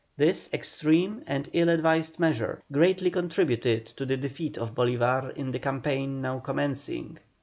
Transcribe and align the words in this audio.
This 0.17 0.49
extreme 0.51 1.21
and 1.27 1.47
ill 1.53 1.69
advised 1.69 2.17
measure 2.19 2.63
greatly 2.71 3.11
contributed 3.11 3.85
to 3.85 4.03
the 4.03 4.17
defeat 4.17 4.57
of 4.57 4.73
Bolívar 4.73 5.31
in 5.35 5.51
the 5.51 5.59
campaign 5.59 6.23
now 6.23 6.39
commencing. 6.39 7.19